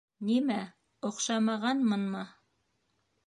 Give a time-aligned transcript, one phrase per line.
[0.27, 0.55] Нимә,
[1.09, 2.23] оҡшамағанмынмы?